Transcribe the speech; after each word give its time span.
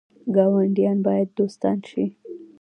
ګاونډیان 0.35 0.97
باید 1.07 1.29
دوستان 1.37 1.77
شي 1.89 2.03